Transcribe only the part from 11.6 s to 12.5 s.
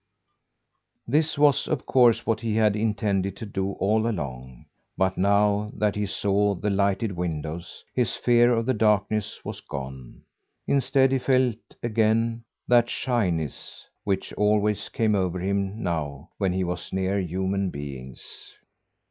again